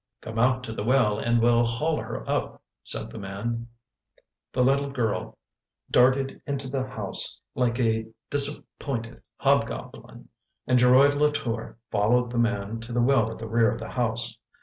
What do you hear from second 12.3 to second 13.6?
the man to the well at the